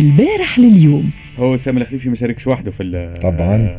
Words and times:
البارح 0.00 0.58
لليوم. 0.58 1.10
هو 1.38 1.56
سامي 1.56 1.80
الخليفي 1.80 2.08
ما 2.08 2.14
شاركش 2.14 2.46
وحده 2.46 2.70
في 2.70 3.14
طبعا. 3.22 3.76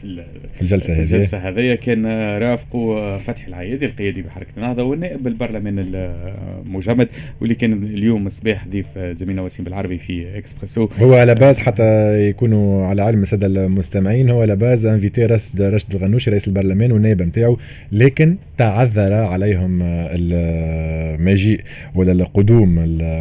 في 0.00 0.24
الجلسة 0.62 0.94
هذه. 0.94 1.00
الجلسة 1.00 1.38
هذه 1.38 1.74
كان 1.74 2.06
رافقه 2.38 3.18
فتحي 3.18 3.48
العيادي 3.48 3.86
القيادي 3.86 4.22
بحركة 4.22 4.50
النهضة 4.56 4.82
والنائب 4.82 5.22
بالبرلمان 5.22 5.76
المجمد 5.78 7.08
واللي 7.40 7.54
كان 7.54 7.72
اليوم 7.72 8.28
صباح 8.28 8.68
ضيف 8.68 8.98
زميلنا 8.98 9.42
وسيم 9.42 9.64
بالعربي 9.64 9.98
في 9.98 10.38
إكسبريسو. 10.38 10.88
هو 10.98 11.14
على 11.14 11.34
base 11.34 11.58
حتى 11.58 12.20
يكونوا 12.28 12.86
على 12.86 13.02
علم 13.02 13.22
السادة 13.22 13.46
المستمعين 13.46 14.30
هو 14.30 14.42
على 14.42 14.56
base 14.56 14.86
invité 14.86 15.26
راشد 15.26 15.62
راشد 15.62 15.94
الغنوشي 15.94 16.30
رئيس 16.30 16.48
البرلمان 16.48 16.92
والنائب 16.92 17.22
نتاعو 17.22 17.58
لكن 17.92 18.36
تعذر 18.56 19.12
عليهم 19.12 19.78
المجيء 19.82 21.60
ولا 21.94 22.12
القدوم 22.12 22.78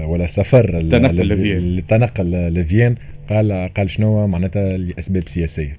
ولا 0.10 0.24
السفر 0.24 0.80
التنقل 0.80 2.54
لفيين. 2.54 2.96
قال 3.30 3.70
قال 3.78 3.90
شنو؟ 3.90 4.28
معناتها 4.28 4.78
لأسباب 4.78 5.28
سياسية. 5.28 5.78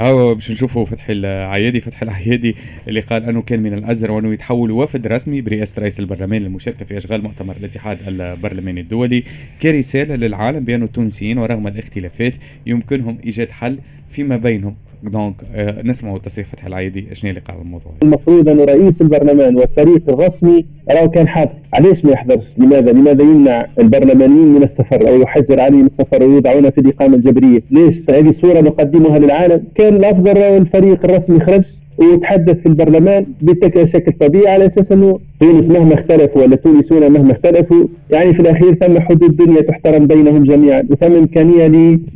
هاو 0.00 0.34
باش 0.34 0.50
نشوفوا 0.50 0.84
فتحي 0.84 1.12
العيادي 1.12 1.80
فتحي 1.80 2.06
العيادي 2.06 2.56
اللي 2.88 3.00
قال 3.00 3.24
أنه 3.24 3.42
كان 3.42 3.62
من 3.62 3.74
الازهر 3.74 4.10
وأنه 4.10 4.32
يتحول 4.32 4.70
وفد 4.70 5.06
رسمي 5.06 5.40
برئاسة 5.40 5.82
رئيس 5.82 6.00
البرلمان 6.00 6.42
للمشاركه 6.42 6.84
في 6.84 6.96
أشغال 6.96 7.22
مؤتمر 7.22 7.56
الاتحاد 7.56 7.98
البرلماني 8.06 8.80
الدولي. 8.80 9.24
كرساله 9.62 10.16
للعالم 10.16 10.64
بان 10.64 10.82
التونسيين 10.82 11.38
ورغم 11.38 11.66
الاختلافات 11.66 12.34
يمكنهم 12.66 13.18
إيجاد 13.24 13.50
حل 13.50 13.78
فيما 14.10 14.36
بينهم. 14.36 14.76
دونك 15.02 15.34
آه، 15.54 15.82
نسمعوا 15.84 16.18
تصريح 16.18 16.46
فتح 16.46 16.66
العيدي 16.66 17.14
شنو 17.14 17.30
اللي 17.30 17.40
قال 17.40 17.56
الموضوع؟ 17.60 17.92
المفروض 18.02 18.48
انه 18.48 18.64
رئيس 18.64 19.00
البرلمان 19.02 19.56
والفريق 19.56 20.02
الرسمي 20.08 20.66
راهو 20.90 21.10
كان 21.10 21.28
حاضر 21.28 21.52
علاش 21.74 22.04
ما 22.04 22.12
يحضرش؟ 22.12 22.44
لماذا؟ 22.58 22.92
لماذا 22.92 23.22
يمنع 23.22 23.66
البرلمانيين 23.78 24.48
من 24.48 24.62
السفر 24.62 25.08
أو 25.08 25.20
يحجر 25.20 25.60
عليهم 25.60 25.86
السفر 25.86 26.22
ويوضعون 26.22 26.70
في 26.70 26.80
الإقامة 26.80 27.16
الجبرية؟ 27.16 27.60
ليش؟ 27.70 27.96
هذه 28.10 28.30
صورة 28.30 28.60
نقدمها 28.60 29.18
للعالم. 29.18 29.64
كان 29.74 29.96
الأفضل 29.96 30.38
الفريق 30.38 31.04
الرسمي 31.04 31.40
خرج. 31.40 31.64
ويتحدث 32.00 32.56
في 32.56 32.66
البرلمان 32.66 33.26
بشكل 33.42 34.12
طبيعي 34.12 34.54
على 34.54 34.66
أساس 34.66 34.92
إنه 34.92 35.18
تونس 35.40 35.70
مهما 35.70 35.94
اختلفوا 35.94 36.42
ولا 36.42 36.54
التونسيون 36.54 37.12
مهما 37.12 37.32
اختلفوا 37.32 37.86
يعني 38.10 38.34
في 38.34 38.40
الأخير 38.40 38.74
ثم 38.74 39.00
حدود 39.00 39.36
دنيا 39.36 39.60
تحترم 39.60 40.06
بينهم 40.06 40.44
جميعا 40.44 40.86
وثم 40.90 41.12
إمكانية 41.12 41.66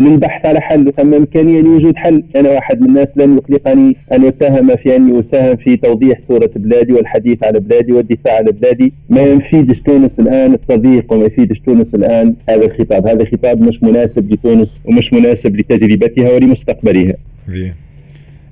للبحث 0.00 0.46
على 0.46 0.60
حل 0.60 0.88
وثم 0.88 1.14
إمكانية 1.14 1.60
لوجود 1.60 1.96
حل. 1.96 2.24
أنا 2.36 2.50
واحد 2.50 2.80
من 2.80 2.88
الناس 2.88 3.18
لن 3.18 3.36
يقلقني 3.36 3.96
أن 4.12 4.24
أتهم 4.24 4.76
في 4.76 4.96
أني 4.96 5.20
أساهم 5.20 5.56
في 5.56 5.76
توضيح 5.76 6.20
صورة 6.20 6.50
بلادي 6.56 6.92
والحديث 6.92 7.44
على 7.44 7.60
بلادي 7.60 7.92
والدفاع 7.92 8.34
على 8.34 8.52
بلادي. 8.52 8.92
ما 9.10 9.22
يفيدش 9.22 9.80
تونس 9.80 10.20
الآن 10.20 10.54
التضييق 10.54 11.12
وما 11.12 11.24
يفيدش 11.24 11.58
تونس 11.58 11.94
الآن 11.94 12.34
هذا 12.48 12.64
الخطاب. 12.64 13.06
هذا 13.06 13.24
خطاب 13.24 13.60
مش 13.60 13.82
مناسب 13.82 14.32
لتونس 14.32 14.80
ومش 14.84 15.12
مناسب 15.12 15.56
لتجربتها 15.56 16.32
ولمستقبلها. 16.32 17.14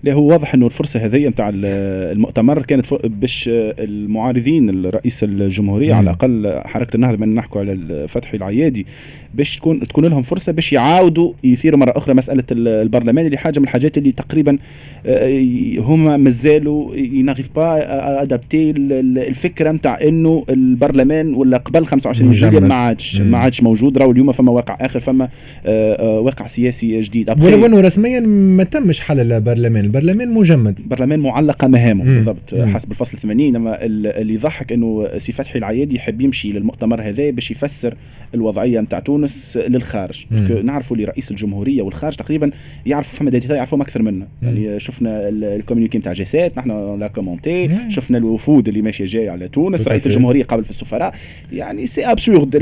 لا 0.02 0.12
هو 0.12 0.28
واضح 0.28 0.54
إنه 0.54 0.66
الفرصة 0.66 1.00
هذه 1.00 1.28
نتاع 1.28 1.50
المؤتمر 1.54 2.62
كانت 2.62 2.94
باش 3.04 3.50
المعارضين 3.52 4.68
الرئيس 4.68 5.24
الجمهورية 5.24 5.94
على 5.94 6.04
الأقل 6.04 6.60
حركة 6.64 6.96
النهضة 6.96 7.16
من 7.16 7.34
نحكوا 7.34 7.60
على 7.60 8.08
فتحي 8.08 8.36
العيادي 8.36 8.86
باش 9.34 9.56
تكون 9.56 9.80
تكون 9.80 10.04
لهم 10.04 10.22
فرصة 10.22 10.52
باش 10.52 10.72
يعاودوا 10.72 11.32
يثيروا 11.44 11.78
مرة 11.78 11.92
أخرى 11.96 12.14
مسألة 12.14 12.44
البرلمان 12.50 13.26
اللي 13.26 13.36
حاجة 13.36 13.58
من 13.58 13.64
الحاجات 13.64 13.98
اللي 13.98 14.12
تقريبا 14.12 14.58
آه، 15.06 15.78
هما 15.78 16.16
مازالوا 16.16 16.96
ينغيف 16.96 17.48
با 17.56 18.22
ادابتي 18.22 18.70
الفكرة 18.70 19.70
نتاع 19.70 20.00
إنه 20.02 20.44
البرلمان 20.50 21.34
ولا 21.34 21.56
قبل 21.56 21.86
25 21.86 22.32
جويلية 22.32 22.60
ما 22.60 22.74
عادش 22.74 23.20
ما 23.20 23.38
عادش 23.38 23.62
موجود. 23.62 23.98
راهو 23.98 24.10
اليوم 24.10 24.32
فما 24.32 24.52
واقع 24.52 24.78
آخر 24.80 25.00
فما 25.00 25.28
آه، 25.66 25.94
آه، 25.94 26.20
واقع 26.20 26.46
سياسي 26.46 27.00
جديد. 27.00 27.30
ولو 27.44 27.66
إنه 27.66 27.80
رسميا 27.80 28.20
ما 28.20 28.64
تمش 28.64 29.00
حل 29.00 29.32
البرلمان. 29.32 29.91
البرلمان 29.96 30.30
مجمد. 30.30 30.78
البرلمان 30.78 31.18
معلقه 31.18 31.68
مهامه 31.68 32.04
بالضبط 32.04 32.54
حسب 32.54 32.90
الفصل 32.90 33.18
80 33.18 33.56
اما 33.56 33.84
اللي 33.84 34.34
يضحك 34.34 34.72
إنه 34.72 35.18
سي 35.18 35.32
فتحي 35.32 35.58
العيادي 35.58 35.96
يحب 35.96 36.20
يمشي 36.20 36.52
للمؤتمر 36.52 37.02
هذا 37.02 37.30
باش 37.30 37.50
يفسر 37.50 37.94
الوضعية 38.34 38.80
نتاع 38.80 38.98
تونس 38.98 39.56
للخارج. 39.56 40.24
نعرفوا 40.64 40.96
اللي 40.96 41.06
رئيس 41.06 41.30
الجمهورية 41.30 41.82
والخارج 41.82 42.16
تقريبا 42.16 42.50
يعرفوا 42.86 43.18
فما 43.18 43.30
ديتاي 43.30 43.56
يعرفوهم 43.56 43.82
أكثر 43.82 44.02
منا 44.02 44.26
يعني 44.42 44.80
شفنا 44.80 45.28
ال 45.28 45.35
communiqué 45.35 45.98
نتاع 45.98 46.12
G7 46.12 46.58
نحن 46.58 46.98
l'a 47.00 47.06
commenté. 47.06 47.68
شفنا 47.88 48.18
الوفود 48.18 48.68
اللي 48.68 48.82
ماشية 48.82 49.04
جاية 49.04 49.30
على 49.30 49.48
تونس. 49.48 49.88
رئيس 49.88 50.06
الجمهورية 50.06 50.44
قابل 50.44 50.64
في 50.64 50.70
السفراء. 50.70 51.14
يعني 51.52 51.86
c'est 51.86 52.04
absurde 52.04 52.56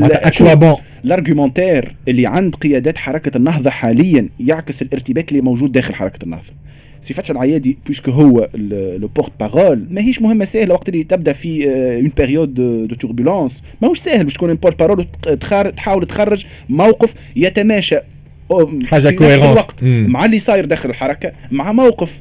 ال 1.05 1.12
argumentaire 1.12 1.95
اللي 2.09 2.27
عند 2.27 2.55
قيادات 2.55 2.99
حركة 2.99 3.37
النهضة 3.37 3.71
حاليا 3.71 4.29
يعكس 4.41 4.83
الارتباك 4.83 5.31
اللي 5.31 5.43
موجود 5.43 5.73
داخل 5.73 5.95
حركة 5.95 6.25
النهضة. 6.25 6.53
فتحي 7.03 7.33
العيادي 7.33 7.79
puisque 7.87 8.11
هو 8.11 8.49
le 8.99 9.09
porte-parole 9.17 9.87
ماهيش 9.91 10.23
مهمه 10.23 10.45
سهله 10.45 10.75
وقت 10.75 10.89
اللي 10.89 11.05
تبدأ 11.05 11.33
في 11.33 11.69
une 11.71 12.13
période 12.17 12.55
de 12.89 12.95
turbulence 12.95 13.63
ماهوش 13.83 13.99
سهل 13.99 14.25
باش 14.25 14.35
تكون 14.35 14.55
porte-parole 14.55 15.07
تحاول 15.77 16.07
تخرج 16.07 16.47
موقف 16.69 17.15
يتماشى. 17.37 17.97
حاجة 18.87 19.11
cohérente 19.11 19.61
مع 19.83 20.25
اللي 20.25 20.39
صاير 20.39 20.65
داخل 20.65 20.91
الحركة 20.91 21.33
مع 21.51 21.73
موقف 21.73 22.21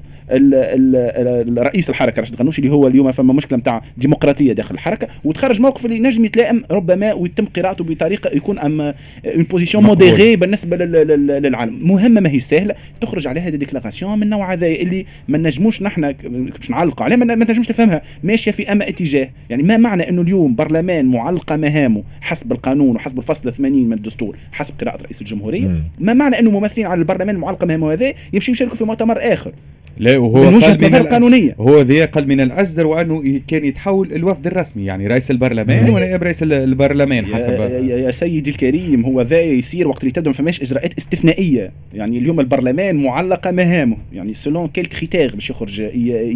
رئيس 1.57 1.89
الحركة 1.89 2.21
رشيد 2.21 2.35
غنوشي 2.35 2.61
اللي 2.61 2.73
هو 2.73 2.87
اليوم 2.87 3.11
فما 3.11 3.33
مشكلة 3.33 3.57
نتاع 3.57 3.81
ديمقراطية 3.97 4.53
داخل 4.53 4.75
الحركة 4.75 5.07
وتخرج 5.23 5.61
موقف 5.61 5.85
اللي 5.85 5.99
نجم 5.99 6.25
يتلائم 6.25 6.63
ربما 6.71 7.13
ويتم 7.13 7.45
قراءته 7.45 7.83
بطريقة 7.83 8.29
يكون 8.35 8.59
اما 8.59 8.93
une 9.25 9.43
position 9.43 9.83
modérée 9.83 10.35
بالنسبة 10.35 10.77
للعالم. 10.77 11.87
مهمة 11.87 12.21
ماهيش 12.21 12.43
سهلة 12.43 12.75
تخرج 13.01 13.27
عليها 13.27 13.49
des 13.49 13.57
déclarations 13.57 14.17
من 14.17 14.23
النوع 14.23 14.53
هذا 14.53 14.67
اللي 14.67 15.05
ما 15.27 15.37
نجموش 15.37 15.81
نحن 15.81 16.11
باش 16.23 16.69
نعلقوا 16.69 17.03
عليها 17.03 17.17
ما 17.17 17.35
نجموش 17.35 17.67
تفهمها. 17.67 18.01
ماشية 18.23 18.51
في 18.51 18.71
اما 18.71 18.89
اتجاه. 18.89 19.29
يعني 19.49 19.63
ما 19.63 19.77
معنى 19.77 20.09
إنه 20.09 20.21
اليوم 20.21 20.55
برلمان 20.55 21.05
معلقة 21.05 21.55
مهامه 21.57 22.03
حسب 22.21 22.51
القانون 22.51 22.95
وحسب 22.95 23.17
الفصل 23.17 23.53
80 23.53 23.85
من 23.85 23.93
الدستور 23.93 24.37
حسب 24.51 24.73
قراءة 24.81 25.03
رئيس 25.03 25.21
الجمهورية؟ 25.21 25.67
ما 25.99 26.13
معنى 26.13 26.39
إنه 26.39 26.51
ممثلين 26.51 26.87
على 26.87 26.99
البرلمان 26.99 27.35
معلقة 27.35 27.67
مهامه 27.67 27.93
هذا 27.93 28.13
يمشي 28.33 28.51
يشاركوا 28.51 28.75
في 28.75 28.83
مؤتمر 28.83 29.17
آخر؟ 29.33 29.51
لا 29.99 30.17
وهو 30.17 30.51
من 30.51 30.55
وجهه 30.55 30.87
نظر 30.87 31.01
قانونية. 31.01 31.55
هو 31.59 31.81
ذي 31.81 32.05
قال 32.05 32.27
من 32.27 32.41
الاجدر 32.41 32.87
وأنه 32.87 33.41
كان 33.47 33.65
يتحول 33.65 34.13
الوفد 34.13 34.47
الرسمي 34.47 34.85
يعني 34.85 35.07
رئيس 35.07 35.31
البرلمان 35.31 35.89
ونائب 35.89 36.23
رئيس 36.23 36.43
البرلمان 36.43 37.25
حسب 37.25 37.53
يا, 37.59 37.97
يا 37.97 38.11
سيدي 38.11 38.49
الكريم 38.49 39.05
هو 39.05 39.21
ذا 39.21 39.41
يصير 39.41 39.87
وقت 39.87 40.01
اللي 40.01 40.11
تبدا 40.11 40.29
ما 40.29 40.33
فماش 40.33 40.61
إجراءات 40.61 40.93
استثنائية. 40.97 41.71
يعني 41.93 42.17
اليوم 42.17 42.39
البرلمان 42.39 43.03
معلقه 43.03 43.51
مهامه. 43.51 43.97
يعني 44.13 44.33
selon 44.33 44.67
quel 44.67 44.85
critère 44.85 45.35
باش 45.35 45.49
يخرج 45.49 45.79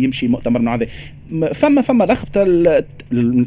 يمشي 0.03 0.28
مؤتمر 0.28 0.62
من 0.62 0.68
هذا؟ 0.68 0.88
فما 1.54 1.82
فما 1.82 2.04
لخبطة 2.04 2.42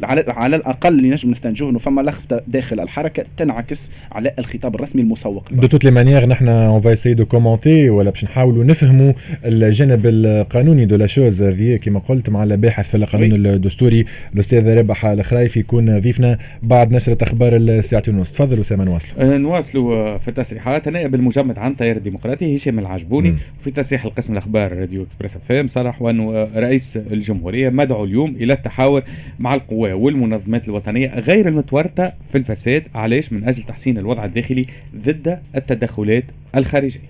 على, 0.02 0.24
على 0.28 0.56
الأقل 0.56 0.98
اللي 0.98 1.10
نجم 1.10 1.30
نستنتجوه 1.30 1.70
إنه 1.70 1.78
فما 1.78 2.00
لخبطة 2.00 2.40
داخل 2.48 2.80
الحركة 2.80 3.24
تنعكس 3.36 3.90
على 4.12 4.32
الخطاب 4.38 4.74
الرسمي 4.74 5.02
المسوق. 5.02 5.52
de 5.52 5.66
toutes 5.66 5.84
les 5.84 5.90
manières 5.90 6.26
نحن 6.26 6.48
on 6.48 6.80
va 6.80 6.92
essayer 6.92 7.14
de 7.14 7.26
commenter 7.26 7.90
ولا 7.90 8.10
باش 8.10 8.24
نحاولوا 8.24 8.64
نفهموا 8.64 9.12
الجانب 9.44 10.06
القانوني 10.06 10.84
de 10.84 10.96
la 10.96 11.06
chose 11.06 11.44
كما 11.82 11.98
قلت 11.98 12.30
مع 12.30 12.44
الباحث 12.44 12.88
في 12.88 12.96
القانون 12.96 13.46
الدستوري 13.46 14.04
الأستاذ 14.34 14.78
ربح 14.78 15.06
الخرايف 15.06 15.56
يكون 15.56 15.98
ضيفنا 15.98 16.38
بعد 16.62 16.92
نشرة 16.92 17.24
أخبار 17.24 17.56
الساعتين 17.56 18.16
ونص. 18.16 18.32
تفضل 18.32 18.60
اسامه 18.60 18.84
نواصلوا 18.84 19.36
نواصلوا 19.36 20.18
في 20.18 20.28
التصريحات. 20.28 20.88
نائب 20.88 21.14
المجمد 21.14 21.58
عن 21.58 21.70
التيار 21.70 21.96
الديمقراطي 21.96 22.56
هشام 22.56 22.78
العجبوني. 22.78 23.34
في 23.60 23.70
تصريح 23.70 24.04
القسم 24.04 24.32
الأخبار 24.32 24.78
راديو 24.78 25.02
إكسبريس 25.02 25.36
إف 25.36 25.52
إم 25.52 25.66
صرح 25.66 26.02
وانه 26.02 26.48
رئيس 26.56 26.96
الجمهورية 26.96 27.68
مدعو 27.76 28.04
اليوم 28.04 28.30
إلى 28.30 28.52
التحاور 28.52 29.02
مع 29.38 29.54
القوى 29.54 29.92
والمنظمات 29.92 30.68
الوطنية 30.68 31.20
غير 31.20 31.48
المتورطة 31.48 32.12
في 32.32 32.38
الفساد. 32.38 32.82
علاش؟ 32.94 33.32
من 33.32 33.44
أجل 33.44 33.62
تحسين 33.62 33.98
الوضع 33.98 34.24
الداخلي 34.24 34.66
ضد 34.96 35.40
التدخلات 35.56 36.24
الخارجية. 36.56 37.00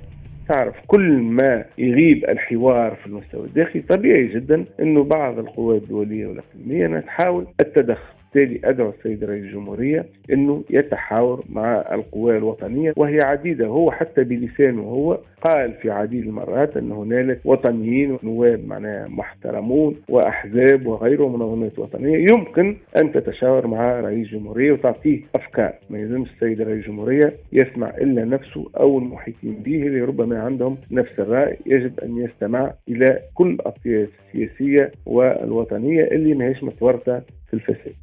تعرف 0.49 0.75
كل 0.87 1.19
ما 1.19 1.65
يغيب 1.79 2.25
الحوار 2.29 2.95
في 2.95 3.07
المستوى 3.07 3.47
الداخلي 3.47 3.83
طبيعي 3.83 4.27
جدا 4.35 4.65
إنه 4.81 5.05
بعض 5.05 5.39
القوى 5.39 5.77
الدولية 5.77 6.27
والأقليمية 6.27 7.01
تحاول 7.01 7.47
التدخل. 7.61 8.16
وبالتالي 8.37 8.61
أدعو 8.71 8.91
السيد 8.99 9.25
رئيس 9.25 9.45
الجمهورية 9.45 10.07
أنه 10.33 10.65
يتحاور 10.71 11.45
مع 11.53 11.85
القوى 11.93 12.37
الوطنية 12.37 12.93
وهي 12.97 13.21
عديدة 13.21 13.67
هو 13.67 13.91
حتى 13.91 14.25
بلسانه 14.25 14.83
هو 14.83 15.19
قال 15.43 15.73
في 15.73 15.91
عديد 15.91 16.27
المرات 16.27 16.77
أن 16.77 16.93
هنالك 16.93 17.41
وطنيين 17.45 18.19
ونواب 18.23 18.67
معناها 18.67 19.09
محترمون 19.09 19.95
وأحزاب 20.09 20.87
وغيره 20.87 21.29
منظمات 21.29 21.79
وطنية 21.79 22.19
يمكن 22.31 22.77
أن 22.97 23.13
تتشاور 23.13 23.67
مع 23.67 24.01
رئيس 24.01 24.27
الجمهورية 24.27 24.73
وتعطيه 24.73 25.21
أفكار. 25.35 25.75
ما 25.91 25.99
يلزمش 25.99 26.29
السيد 26.31 26.61
رئيس 26.63 26.85
الجمهورية 26.85 27.33
يسمع 27.53 27.89
إلا 27.89 28.25
نفسه 28.25 28.65
أو 28.77 28.99
المحيطين 28.99 29.55
به 29.65 29.87
اللي 29.87 30.01
ربما 30.01 30.39
عندهم 30.41 30.77
نفس 30.91 31.21
الرأي 31.21 31.57
يجب 31.67 32.01
أن 32.01 32.17
يستمع 32.19 32.73
إلى 32.89 33.19
كل 33.35 33.51
الأطياف 33.51 34.09
السياسية 34.35 34.93
والوطنية 35.07 36.05
اللي 36.05 36.35
ما 36.35 36.45
هيش 36.45 36.63
متورطة 36.65 37.23
الفساد. 37.57 37.95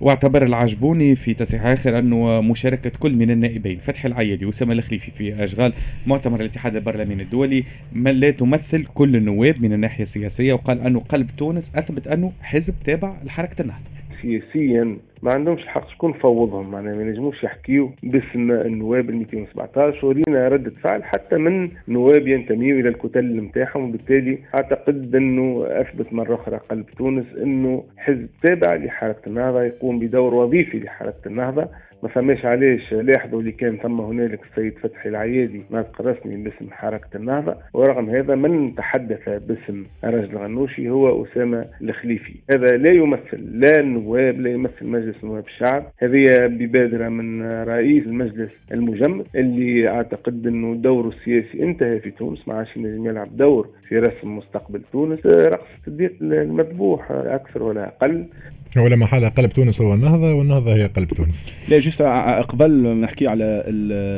واعتبر 0.00 0.44
العجبوني 0.44 1.16
في 1.16 1.34
تصريح 1.34 1.66
آخر 1.66 1.98
أنه 1.98 2.40
مشاركة 2.40 2.92
كل 2.98 3.12
من 3.16 3.30
النائبين. 3.30 3.78
فتحي 3.78 4.08
العيدي 4.08 4.44
واسامه 4.44 4.72
الخليفي 4.72 5.10
في 5.10 5.44
أشغال 5.44 5.72
مؤتمر 6.06 6.40
الاتحاد 6.40 6.76
البرلماني 6.76 7.22
الدولي 7.22 7.64
لا 7.94 8.30
تمثل 8.30 8.84
كل 8.84 9.16
النواب 9.16 9.62
من 9.62 9.72
الناحية 9.72 10.02
السياسية 10.02 10.52
وقال 10.52 10.80
أنه 10.80 11.00
قلب 11.00 11.30
تونس 11.38 11.72
أثبت 11.74 12.08
أنه 12.08 12.32
حزب 12.40 12.74
تابع 12.84 13.16
لحركة 13.24 13.62
النهضة. 13.62 13.84
سياسيا 14.22 14.96
ما 15.22 15.32
عندهمش 15.32 15.62
الحق 15.62 15.90
شكون 15.90 16.12
فوضهم 16.12 16.70
معناها 16.70 16.96
ما 16.96 17.02
ينجموش 17.02 17.44
يحكيوا 17.44 17.88
باسم 18.02 18.50
النواب 18.50 19.10
ال 19.10 19.16
217 19.16 20.06
ورينا 20.06 20.48
ردة 20.48 20.70
فعل 20.70 21.04
حتى 21.04 21.36
من 21.36 21.70
نواب 21.88 22.28
ينتميوا 22.28 22.80
إلى 22.80 22.88
الكتل 22.88 23.36
نتاعهم 23.36 23.88
وبالتالي 23.88 24.38
أعتقد 24.54 25.14
انه 25.14 25.64
أثبت 25.66 26.12
مرة 26.12 26.34
أخرى 26.34 26.56
قلب 26.56 26.86
تونس 26.86 27.26
إنه 27.42 27.84
حزب 27.96 28.28
تابع 28.42 28.74
لحركه 28.74 29.28
النهضة 29.28 29.62
يقوم 29.62 29.98
بدور 29.98 30.34
وظيفي 30.34 30.78
لحركه 30.78 31.26
النهضة. 31.26 31.68
ما 32.02 32.08
فماش 32.08 32.44
علاش 32.44 32.92
لاحظوا 32.92 33.40
اللي 33.40 33.52
كان 33.52 33.76
ثم 33.76 34.00
هنالك 34.00 34.40
السيد 34.50 34.78
فتحي 34.78 35.08
العيادي 35.08 35.62
ناطق 35.70 36.02
رسمي 36.02 36.36
باسم 36.36 36.70
حركة 36.70 37.08
النهضة 37.16 37.56
ورغم 37.74 38.10
هذا 38.10 38.34
من 38.34 38.74
تحدث 38.74 39.28
باسم 39.48 39.84
الرجل 40.04 40.32
الغنوشي 40.36 40.90
هو 40.90 41.24
أسامة 41.24 41.64
الخليفي. 41.82 42.34
هذا 42.50 42.76
لا 42.76 42.90
يمثل 42.90 43.60
لا 43.60 43.80
النواب 43.80 44.40
لا 44.40 44.50
يمثل 44.50 44.90
مجلس 44.90 45.24
نواب 45.24 45.44
الشعب. 45.46 45.92
هذه 45.98 46.46
ببادرة 46.46 47.08
من 47.08 47.42
رئيس 47.62 48.06
المجلس 48.06 48.50
المجمد 48.72 49.26
اللي 49.36 49.88
أعتقد 49.88 50.46
أنه 50.46 50.74
دوره 50.74 51.08
السياسي 51.08 51.62
انتهى 51.62 52.00
في 52.00 52.10
تونس 52.10 52.48
ما 52.48 52.54
عادش 52.54 52.76
ينجم 52.76 53.06
يلعب 53.06 53.36
دور 53.36 53.68
في 53.88 53.98
رسم 53.98 54.36
مستقبل 54.36 54.80
تونس. 54.92 55.26
رقص 55.26 55.88
الديك 55.88 56.12
المذبوح 56.22 57.10
أكثر 57.10 57.62
ولا 57.62 57.86
أقل. 57.86 58.26
ولا 58.76 58.96
محل 58.96 59.30
قلب 59.30 59.52
تونس 59.52 59.80
هو 59.80 59.94
النهضة 59.94 60.34
والنهضة 60.34 60.74
هي 60.74 60.86
قلب 60.86 61.08
تونس. 61.08 61.46
لا 61.68 61.78
juste 61.78 62.02
قبل 62.48 62.96
نحكي 63.00 63.26
على 63.26 63.64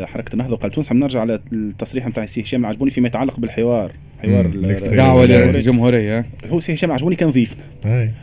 حركة 0.09 0.33
النهضة 0.33 0.53
وقلب 0.53 0.73
تونس 0.73 0.93
نرجع 0.93 1.21
على 1.21 1.41
التصريح 1.53 2.07
نتاع 2.07 2.27
سي 2.27 2.43
هشام 2.43 2.61
العجبوني 2.61 2.91
فيما 2.91 3.07
يتعلق 3.07 3.41
بالحوار. 3.41 3.93
حوار 4.23 4.47
دعوة 4.93 5.27
لرئيس 5.27 5.57
الجمهورية 5.57 6.27
هو 6.51 6.61
سي 6.61 6.75
هشام 6.75 6.93
عجبوني 6.93 7.17
كان 7.17 7.31
ضيفنا 7.31 7.63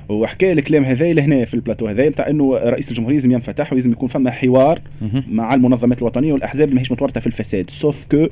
وحكى 0.09 0.51
الكلام 0.51 0.85
هذا 0.85 1.13
لهنا 1.13 1.45
في 1.45 1.53
البلاتو 1.53 1.87
هذا 1.87 2.09
نتاع 2.09 2.29
إنه 2.29 2.57
رئيس 2.57 2.89
الجمهورية 2.89 3.15
لازم 3.15 3.31
ينفتح 3.31 3.73
ولازم 3.73 3.91
يكون 3.91 4.09
فما 4.09 4.31
حوار 4.31 4.79
مع 5.31 5.53
المنظمات 5.53 5.97
الوطنية 5.97 6.33
والأحزاب 6.33 6.73
ماهيش 6.73 6.91
متورطة 6.91 7.19
في 7.19 7.27
الفساد. 7.27 7.69
sauf 7.69 8.07
que 8.11 8.27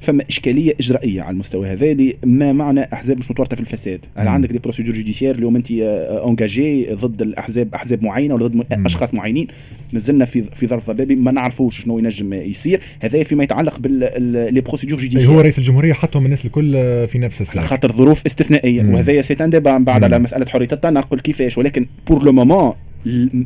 فما 0.00 0.24
إشكالية 0.28 0.74
إجرائية 0.80 1.22
على 1.22 1.30
المستوى 1.30 1.68
هذا 1.68 1.86
اللي 1.86 2.16
ما 2.24 2.52
معنى 2.52 2.88
أحزاب 2.92 3.18
مش 3.18 3.30
متورطة 3.30 3.54
في 3.56 3.60
الفساد. 3.62 4.00
هل 4.16 4.28
عندك 4.28 4.52
des 4.52 4.58
procédures 4.58 4.94
judiciaires 4.94 5.34
اليوم 5.34 5.56
أنت 5.56 5.70
engagées 5.70 6.86
ضد 6.92 7.22
الأحزاب 7.22 7.74
أحزاب 7.74 8.04
معينة 8.04 8.34
ولا 8.34 8.46
ضد 8.46 8.66
أشخاص 8.72 9.14
معينين؟ 9.14 9.46
نزلنا 9.92 10.24
في 10.24 10.42
في 10.54 10.66
ظرف 10.66 10.90
ضبابي 10.90 11.16
ما 11.16 11.32
نعرفوش 11.32 11.82
شنو 11.82 11.98
ينجم 11.98 12.32
يصير. 12.32 12.80
هذا 13.00 13.22
فيما 13.22 13.44
يتعلق 13.44 13.78
بال 13.78 14.60
procédures 14.60 14.98
judiciaires 14.98 15.30
هو 15.30 15.40
رئيس 15.40 15.58
الجمهورية 15.58 15.92
حطهم 15.92 16.24
الناس 16.24 16.46
الكل 16.46 16.72
في 17.08 17.18
نفس 17.18 17.40
الساعة 17.40 17.66
خاطر 17.66 17.92
ظروف 17.92 18.26
استثنائية. 18.26 18.82
وهذا 18.82 19.22
c'est 19.22 19.40
un 19.40 19.50
débat 19.50 19.78
بعد 19.78 20.04
على 20.04 20.18
مسألة 20.18 20.46
حرية 20.46 20.68
التنقل 20.72 21.20
كيفاش. 21.20 21.58
ولكن 21.58 21.86
pour 22.08 22.24
le 22.24 22.32
moment 22.32 22.72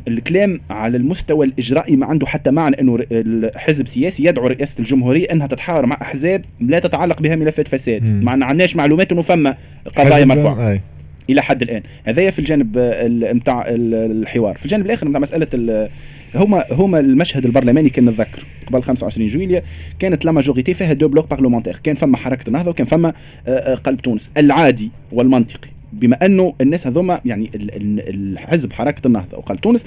الكلام 0.07 0.61
على 0.69 0.97
المستوى 0.97 1.45
الإجرائي 1.45 1.95
ما 1.95 2.05
عنده 2.05 2.27
حتى 2.27 2.51
معنى 2.51 2.81
إنه 2.81 2.99
حزب 3.55 3.87
سياسي 3.87 4.25
يدعو 4.25 4.47
رئاسة 4.47 4.79
الجمهورية 4.79 5.25
إنها 5.31 5.47
تتحاور 5.47 5.85
مع 5.85 5.97
أحزاب 6.01 6.45
لا 6.61 6.79
تتعلق 6.79 7.21
بها 7.21 7.35
ملفات 7.35 7.67
فساد. 7.67 8.23
ما 8.23 8.45
عندناش 8.45 8.75
معلومات 8.75 9.11
إنه 9.11 9.21
فما 9.21 9.57
قضايا 9.95 10.25
مرفوعة. 10.25 10.79
إلى 11.29 11.41
حد 11.41 11.61
الآن. 11.61 11.81
هذايا 12.03 12.31
في 12.31 12.39
الجانب 12.39 12.77
نتاع 13.35 13.65
الحوار. 13.67 14.57
في 14.57 14.65
الجانب 14.65 14.85
الآخر 14.85 15.07
نتاع 15.07 15.19
مسألة 15.19 15.89
هما 16.35 16.63
هما 16.71 16.99
المشهد 16.99 17.45
البرلماني 17.45 17.89
كان 17.89 18.05
نتذكر 18.05 18.43
قبل 18.67 18.83
25 18.83 19.27
جويليا 19.27 19.63
كانت 19.99 20.25
la 20.25 20.31
majorité 20.31 20.73
فيها 20.73 20.93
deux 20.93 21.07
blocs 21.07 21.29
parlementaires 21.29 21.79
كان 21.83 21.95
فما 21.95 22.17
حركة 22.17 22.47
النهضه 22.47 22.69
وكان 22.69 22.87
فما 22.87 23.13
قلب 23.83 24.01
تونس. 24.01 24.31
العادي 24.37 24.91
والمنطقي. 25.11 25.69
بما 25.93 26.25
أنه 26.25 26.53
الناس 26.61 26.87
هذوما 26.87 27.21
يعني 27.25 27.49
الحزب 27.55 28.73
حركة 28.73 29.07
النهضة. 29.07 29.37
وقلب 29.37 29.57
تونس 29.57 29.85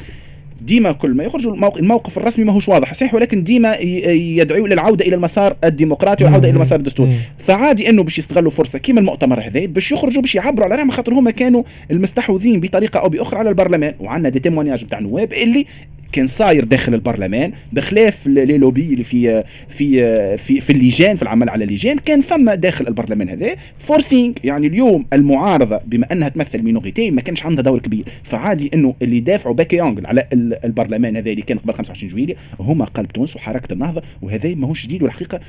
ديما 0.63 0.93
كل 0.93 1.11
ما 1.11 1.25
يخرجوا 1.25 1.79
الموقف 1.79 2.19
الرسمي 2.19 2.45
ماهوش 2.45 2.69
واضح. 2.69 2.95
صحيح 2.95 3.15
ولكن 3.15 3.43
ديما 3.43 3.77
يدعوا 3.77 4.69
للعودة 4.69 5.07
إلى 5.07 5.15
المسار 5.17 5.57
الديمقراطي 5.65 6.25
والعودة 6.25 6.49
إلى 6.49 6.57
المسار 6.57 6.79
الدستوري. 6.79 7.13
فعادي 7.39 7.91
أنه 7.91 8.03
باش 8.03 8.19
يستغلوا 8.19 8.51
فرصة 8.51 8.79
كيما 8.79 9.01
المؤتمر 9.01 9.41
هذا 9.41 9.67
باش 9.67 9.93
يخرجوا 9.93 10.23
باش 10.23 10.35
يعبروا 10.35 10.65
على 10.65 10.75
رايهم 10.75 10.91
خاطر 10.91 11.13
هما 11.15 11.31
كانوا 11.31 11.63
المستحوذين 11.91 12.61
بطريقة 12.61 13.01
أو 13.01 13.09
بأخرى 13.09 13.39
على 13.39 13.49
البرلمان. 13.49 13.95
وعندنا 14.01 14.29
des 14.29 14.39
témoignages 14.39 14.85
نتاع 14.85 14.99
نواب 14.99 15.33
اللي 15.33 15.67
كان 16.15 16.27
صاير 16.27 16.65
داخل 16.65 16.95
البرلمان 16.95 17.53
بخلاف 17.73 18.27
les 18.27 18.59
lobbies 18.59 18.93
اللي 18.93 19.05
في 19.05 19.45
في 19.69 20.37
في 20.37 20.61
في 20.61 20.71
اللجان 20.71 21.17
في 21.17 21.23
العمل 21.23 21.49
على 21.49 21.65
اللجان 21.65 21.99
كان 21.99 22.21
فما 22.21 22.55
داخل 22.55 22.89
البرلمان 22.89 23.29
هذا. 23.29 23.57
forcing 23.79 24.39
يعني 24.45 24.67
اليوم 24.67 25.07
المعارضة 25.13 25.81
بما 25.87 26.13
أنها 26.13 26.29
تمثل 26.29 26.63
minorité 26.63 27.11
ما 27.11 27.21
كانش 27.21 27.47
عندها 27.47 27.65
دور 27.65 27.79
كبير. 27.79 28.05
فعادي 28.23 28.71
إنه 28.75 28.95
اللي 29.03 29.21
دافعوا 29.21 29.55
bec 29.55 29.83
et 29.83 29.89
ongles 29.89 30.07
على 30.07 30.27
البرلمان 30.65 31.17
هذا 31.17 31.31
اللي 31.31 31.43
كان 31.43 31.59
قبل 31.59 31.75
25 31.75 32.13
جويلية 32.13 32.37
هما 32.61 32.85
قلب 32.85 33.13
تونس 33.13 33.37
وحركة 33.37 33.73
النهضة 33.73 34.03
وهذا 34.23 34.55
ماهوش 34.55 34.87
جديد 34.87 35.03
والحقيقة 35.03 35.41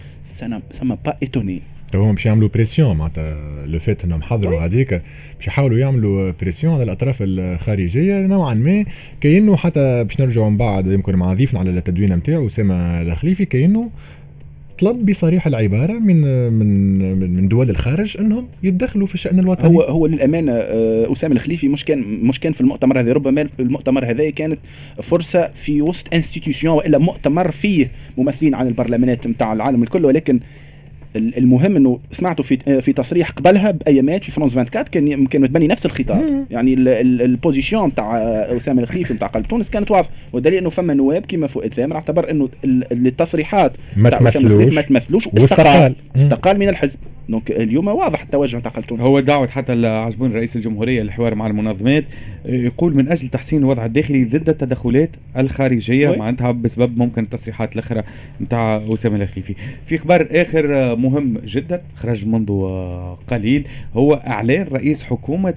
سما 0.71 0.97
با 1.05 1.17
ايتوني 1.21 1.61
هما 1.93 2.11
باش 2.11 2.25
يعملوا 2.25 2.49
pression 2.49 2.97
معناتها 2.97 3.37
لو 3.65 3.79
فات 3.79 4.03
إنهم 4.03 4.21
حضروا 4.21 4.65
هذيك 4.65 4.93
باش 5.37 5.47
يحاولوا 5.47 5.77
يعملوا 5.77 6.31
pression 6.41 6.73
على 6.73 6.83
الأطراف 6.83 7.17
الخارجية 7.21 8.19
نوعا 8.19 8.53
ما 8.53 8.85
كأنه 9.21 9.55
حتى 9.55 10.03
باش 10.03 10.21
نرجعوا 10.21 10.49
من 10.49 10.57
بعد 10.57 10.87
يمكن 10.87 11.15
مع 11.15 11.33
ضيفنا 11.33 11.59
على 11.59 11.69
التدوين 11.69 12.15
نتاعو 12.15 12.47
اسامه 12.47 13.01
الخليفي 13.01 13.45
كأنه 13.45 13.89
طلب 14.79 15.05
بصريح 15.05 15.47
العبارة 15.47 15.93
من 15.93 16.21
من 16.53 16.99
من 17.35 17.47
دول 17.47 17.69
الخارج 17.69 18.17
إنهم 18.19 18.47
يتدخلوا 18.63 19.07
في 19.07 19.13
الشأن 19.13 19.39
الوطني. 19.39 19.69
هو 19.69 19.81
هو 19.81 20.07
للأمانة 20.07 20.51
أسامة 21.11 21.35
الخليفي 21.35 21.67
مش 21.67 21.85
كان 21.85 21.99
مش 22.23 22.39
كان 22.39 22.53
في 22.53 22.61
المؤتمر 22.61 22.99
هذا 22.99 23.13
ربما 23.13 23.47
المؤتمر 23.59 24.05
هذا 24.05 24.29
كانت 24.29 24.59
فرصة 25.01 25.47
في 25.55 25.81
وسط 25.81 26.13
institution 26.13 26.67
وإلا 26.67 26.97
مؤتمر 26.97 27.51
فيه 27.51 27.87
ممثلين 28.17 28.55
عن 28.55 28.67
البرلمانات 28.67 29.27
نتاع 29.27 29.53
العالم 29.53 29.83
الكل 29.83 30.05
ولكن 30.05 30.39
المهم 31.15 31.75
إنه 31.75 31.99
سمعته 32.11 32.43
في 32.43 32.81
في 32.81 32.93
تصريح 32.93 33.29
قبلها 33.31 33.71
بايامات 33.71 34.23
في 34.23 34.31
فرانس 34.31 34.57
24 34.57 34.85
كان 34.85 35.25
كان 35.25 35.47
تبني 35.49 35.67
نفس 35.67 35.85
الخطاب. 35.85 36.45
يعني 36.51 36.73
ال 37.01 37.11
position 37.11 37.93
تاع 37.95 38.17
أسامة 38.57 38.81
الخليفي 38.83 39.13
نتاع 39.13 39.27
قلب 39.27 39.47
تونس 39.47 39.69
كانت 39.69 39.91
واضحة. 39.91 40.11
والدليل 40.33 40.57
إنه 40.59 40.69
فما 40.69 40.93
نواب 40.93 41.25
كيما 41.25 41.47
فؤاد 41.47 41.73
ثامر 41.73 41.95
اعتبر 41.95 42.31
إنه 42.31 42.49
التصريحات 42.91 43.77
ما 43.97 44.09
تمثلوش. 44.09 44.73
ما 44.73 44.81
تمثلوش 44.81 45.27
واستقال. 45.27 45.95
استقال 46.17 46.59
من 46.59 46.69
الحزب. 46.69 46.99
donc 47.29 47.51
اليوم 47.51 47.87
واضح 47.87 48.21
التوجه 48.21 48.57
نتاع 48.57 48.71
تونس 48.71 49.01
هو 49.01 49.19
دعوة 49.19 49.47
حتى 49.47 49.87
عجبون 49.87 50.33
رئيس 50.33 50.55
الجمهورية 50.55 51.01
للحوار 51.01 51.35
مع 51.35 51.47
المنظمات 51.47 52.05
يقول 52.45 52.95
من 52.95 53.11
أجل 53.11 53.27
تحسين 53.27 53.59
الوضع 53.59 53.85
الداخلي 53.85 54.23
ضد 54.23 54.49
التدخلات 54.49 55.09
الخارجية 55.37 56.15
معناتها 56.15 56.51
بسبب 56.51 56.97
ممكن 56.97 57.23
التصريحات 57.23 57.73
الأخرى 57.73 58.03
نتاع 58.41 58.81
أسامة 58.89 59.15
الخليفي 59.15 59.55
في 59.85 59.97
خبر 59.97 60.27
آخر 60.31 60.95
مهم 60.95 61.37
جدا 61.45 61.81
خرج 61.95 62.27
منذ 62.27 62.51
قليل 63.27 63.67
هو 63.93 64.13
إعلان 64.13 64.67
رئيس 64.71 65.03
حكومة 65.03 65.53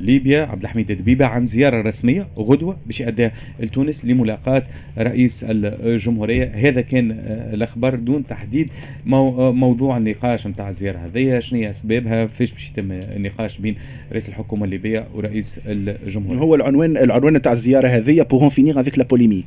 ليبيا 0.00 0.42
عبد 0.42 0.62
الحميد 0.62 0.92
دبيبة 0.92 1.26
عن 1.26 1.46
زيارة 1.46 1.82
رسمية 1.82 2.26
غدوة 2.38 2.76
باش 2.86 3.00
يأديها 3.00 3.32
لتونس 3.60 4.04
لملاقاة 4.04 4.62
رئيس 4.98 5.44
الجمهورية. 5.48 6.52
هذا 6.54 6.80
كان 6.80 7.10
الأخبار 7.52 7.94
دون 7.94 8.26
تحديد 8.26 8.68
موضوع 9.06 9.96
النقاش 9.96 10.46
نتاع 10.46 10.59
الزياره 10.68 10.98
هذه. 10.98 11.38
شنو 11.38 11.60
هي 11.60 11.70
أسبابها؟ 11.70 12.26
فاش 12.26 12.52
باش 12.52 12.70
يتم 12.70 12.92
النقاش 12.92 13.58
بين 13.58 13.74
رئيس 14.12 14.28
الحكومة 14.28 14.64
الليبية 14.64 15.04
ورئيس 15.14 15.60
الجمهورية؟ 15.66 16.40
هو 16.40 16.54
العنوان 16.54 16.96
العنوان 16.96 17.32
نتاع 17.32 17.52
الزيارة 17.52 17.88
هذه 17.88 18.22
pour 18.22 18.39
en 18.39 18.48
finir 18.48 18.80
avec 18.80 18.98
la 18.98 19.04
polémique 19.04 19.46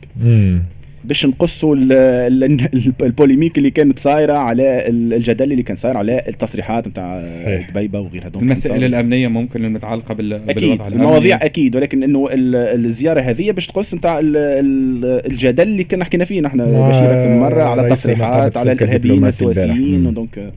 باش 1.06 1.26
نقصوا 1.26 1.76
ال 3.02 3.07
polémique 3.07 3.58
اللي 3.58 3.72
كانت 3.72 4.00
صايرة 4.00 4.34
على 4.34 4.90
الجدل 4.90 5.52
اللي 5.52 5.64
كان 5.64 5.76
صاير 5.76 5.98
على 5.98 6.24
التصريحات 6.28 6.88
نتاع 6.88 7.22
دبيبة 7.70 8.00
وغيرها. 8.00 8.32
المسائل 8.36 8.84
الأمنية 8.84 9.28
ممكن 9.28 9.66
المتعلقة 9.66 10.14
بالوضع 10.14 10.44
أكيد 10.50 10.72
الأمني. 10.72 10.96
المواضيع 10.96 11.46
أكيد 11.46 11.76
ولكن 11.76 12.04
إنه 12.04 12.28
الزيارة 12.32 13.22
هذه 13.22 13.52
باش 13.52 13.68
تقص 13.68 13.94
نتاع 13.94 14.20
الجدل 14.24 15.64
اللي 15.64 15.84
كنا 15.84 16.06
حكينا 16.06 16.26
فيه. 16.26 16.42
نحن 16.42 16.58
بشير 16.58 17.14
أكثر 17.14 17.28
من 17.28 17.40
مرة 17.40 17.64
على 17.64 17.88
التصريحات 17.88 18.58
على 18.58 18.72
الارهابيين 18.72 19.26
السواسيين 19.26 20.14
donc 20.14 20.54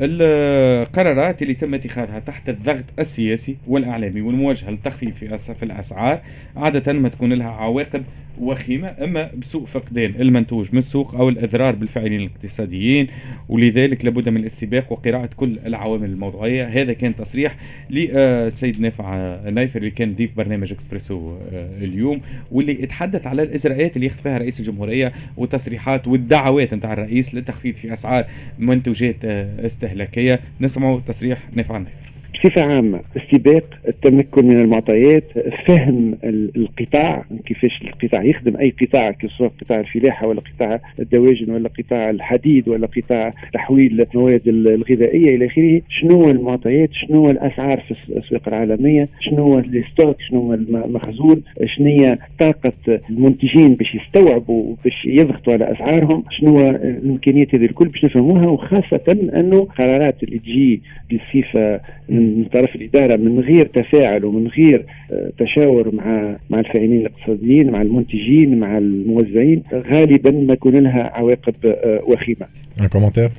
القرارات 0.00 1.42
اللي 1.42 1.54
تم 1.54 1.74
اتخاذها 1.74 2.18
تحت 2.18 2.48
الضغط 2.48 2.84
السياسي 2.98 3.56
والإعلامي 3.66 4.20
والمواجهة 4.20 4.70
للتخفيف 4.70 5.24
في 5.54 5.62
الأسعار 5.62 6.20
عادة 6.56 6.92
ما 6.92 7.08
تكون 7.08 7.32
لها 7.32 7.50
عواقب 7.50 8.02
وخيمة 8.40 8.88
أما 8.88 9.30
بسوء 9.42 9.66
فقدان 9.66 10.14
المنتوج 10.20 10.68
من 10.72 10.78
السوق 10.78 11.14
أو 11.14 11.28
الأضرار 11.28 11.74
بالفاعلين 11.74 12.20
الاقتصاديين 12.20 13.06
ولذلك 13.48 14.04
لابد 14.04 14.28
من 14.28 14.36
الاستباق 14.36 14.92
وقراءة 14.92 15.30
كل 15.36 15.58
العوامل 15.66 16.10
الموضوعية. 16.10 16.64
هذا 16.64 16.92
كان 16.92 17.16
تصريح 17.16 17.56
للسيد 17.90 18.80
نافع 18.80 19.38
نايفر 19.50 19.78
اللي 19.78 19.90
كان 19.90 20.14
ضيف 20.14 20.30
برنامج 20.36 20.72
إكسبريسو 20.72 21.36
اليوم 21.52 22.20
واللي 22.52 22.84
اتحدث 22.84 23.26
على 23.26 23.42
الإجراءات 23.42 23.96
اللي 23.96 24.06
ياخذ 24.06 24.22
فيها 24.22 24.38
رئيس 24.38 24.60
الجمهورية 24.60 25.12
والتصريحات 25.36 26.08
والدعوات 26.08 26.74
نتاع 26.74 26.92
الرئيس 26.92 27.34
للتخفيض 27.34 27.74
في 27.74 27.92
أسعار 27.92 28.24
منتوجات 28.58 29.24
استهلاكية. 29.24 30.40
نسمعوا 30.60 31.00
تصريح 31.00 31.38
نافع 31.52 31.78
نايفر. 31.78 32.07
بصفة 32.34 32.62
عامة 32.62 33.00
استباق 33.16 33.64
التمكن 33.88 34.46
من 34.46 34.60
المعطيات 34.60 35.24
فهم 35.66 36.14
القطاع 36.24 37.24
كيفاش 37.46 37.82
القطاع 37.82 38.24
يخدم 38.24 38.56
أي 38.56 38.74
قطاع 38.80 39.16
سواء 39.38 39.52
قطاع 39.60 39.80
الفلاحة 39.80 40.26
ولا 40.26 40.40
قطاع 40.40 40.80
الدواجن 40.98 41.50
ولا 41.50 41.70
قطاع 41.78 42.10
الحديد 42.10 42.68
ولا 42.68 42.86
قطاع 42.86 43.32
تحويل 43.52 44.06
المواد 44.14 44.42
الغذائية 44.46 45.36
إلى 45.36 45.46
آخره. 45.46 45.80
شنو 45.88 46.30
المعطيات؟ 46.30 46.90
شنو 46.92 47.30
الأسعار 47.30 47.80
في 47.80 47.94
الأسواق 48.08 48.48
العالمية؟ 48.48 49.08
شنو 49.20 49.58
الستوك؟ 49.58 50.16
شنو 50.20 50.54
المخزون؟ 50.54 51.42
شنو 51.66 52.16
طاقة 52.38 52.72
المنتجين 53.10 53.74
باش 53.74 53.94
يستوعبوا 53.94 54.74
باش 54.84 55.04
يضغطوا 55.04 55.52
على 55.52 55.72
أسعارهم؟ 55.72 56.24
شنو 56.30 56.68
الإمكانيات 56.68 57.54
هذه 57.54 57.64
الكل 57.64 57.88
باش 57.88 58.04
نفهموها؟ 58.04 58.46
وخاصة 58.46 59.30
أنه 59.36 59.68
قرارات 59.78 60.22
اللي 60.22 60.38
تجي 60.38 60.80
بصفة 61.12 61.80
من 62.18 62.44
طرف 62.52 62.76
الإدارة 62.76 63.16
من 63.16 63.40
غير 63.40 63.66
تفاعل 63.66 64.24
ومن 64.24 64.46
غير 64.48 64.84
آه، 65.12 65.30
تشاور 65.38 65.94
مع 65.94 66.36
مع 66.50 66.60
الفاعلين 66.60 67.00
الاقتصاديين 67.00 67.70
مع 67.70 67.82
المنتجين 67.82 68.58
مع 68.60 68.78
الموزعين 68.78 69.62
غالبا 69.72 70.30
ما 70.30 70.52
يكون 70.52 70.76
لها 70.76 71.18
عواقب 71.18 71.54
آه، 71.64 72.00
وخيمة. 72.06 72.46
un 72.80 72.86
commentaire 72.86 73.30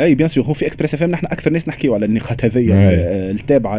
et 0.00 0.14
bien 0.14 0.28
sûr 0.28 0.44
هو 0.44 0.52
في 0.52 0.66
اكسبريس 0.66 0.94
اف 0.94 1.02
ام 1.02 1.10
نحن 1.10 1.26
أكثر 1.26 1.50
ناس 1.50 1.68
نحكيو 1.68 1.94
على 1.94 2.06
النقاط 2.06 2.44
هذيا 2.44 2.74
التابعة 3.30 3.78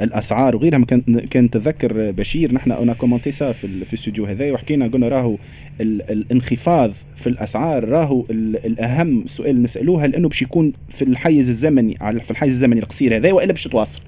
الأسعار 0.00 0.56
وغيرها. 0.56 0.84
كان 0.84 1.20
كان 1.30 1.50
تذكر 1.50 2.10
بشير 2.10 2.54
نحن 2.54 2.72
on 2.72 2.92
a 2.92 2.96
commenté 2.96 3.32
ça 3.32 3.52
في, 3.52 3.84
في 3.84 3.92
الاستوديو 3.92 4.26
هذايا 4.26 4.52
وحكينا 4.52 4.86
قلنا 4.86 5.08
راهو 5.08 5.36
الانخفاض 5.80 6.92
في 7.16 7.26
الأسعار 7.26 7.88
راهو 7.88 8.24
الأهم 8.30 9.24
سؤال 9.26 9.62
نسالوها 9.62 10.06
لأنه 10.06 10.28
باش 10.28 10.42
يكون 10.42 10.72
في 10.88 11.02
الحيز 11.02 11.48
الزمني 11.48 11.96
على 12.00 12.20
في 12.20 12.30
الحيز 12.30 12.52
الزمني 12.52 12.80
القصير 12.80 13.16
هذا 13.16 13.32
وإلا 13.32 13.52
باش 13.52 13.64
تواصل. 13.64 14.00